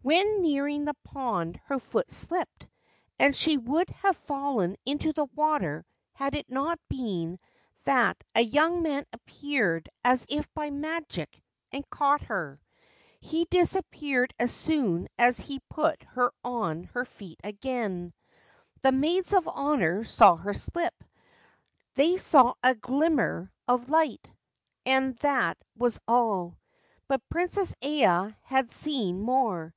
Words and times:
When 0.00 0.40
nearing 0.40 0.86
the 0.86 0.94
pond 1.04 1.60
her 1.66 1.78
foot 1.78 2.10
slipped, 2.10 2.66
and 3.18 3.36
she 3.36 3.58
would 3.58 3.90
have 3.90 4.16
fallen 4.16 4.76
into 4.86 5.12
the 5.12 5.26
water 5.34 5.84
had 6.14 6.34
it 6.34 6.48
not 6.48 6.78
been 6.88 7.38
that 7.84 8.22
a 8.34 8.40
young 8.40 8.80
man 8.80 9.04
appeared 9.12 9.90
as 10.02 10.24
if 10.30 10.48
by 10.54 10.70
magic 10.70 11.42
and 11.72 11.86
caught 11.90 12.22
her. 12.22 12.58
He 13.20 13.44
disappeared 13.46 14.32
as 14.38 14.54
soon 14.54 15.08
as 15.18 15.40
he 15.40 15.54
had 15.54 15.68
put 15.68 16.02
her 16.04 16.32
on 16.42 16.84
her 16.84 17.04
feet 17.04 17.40
again. 17.44 18.14
The 18.80 18.92
maids 18.92 19.34
of 19.34 19.46
honour 19.46 20.04
saw 20.04 20.36
her 20.36 20.54
slip; 20.54 20.94
they 21.96 22.16
saw 22.16 22.54
a 22.62 22.74
glimmer 22.74 23.52
of 23.66 23.90
light, 23.90 24.26
and 24.86 25.16
that 25.16 25.58
was 25.76 26.00
all; 26.08 26.56
but 27.08 27.28
Princess 27.28 27.74
Aya 27.82 28.32
had 28.44 28.70
seen 28.70 29.20
more. 29.20 29.74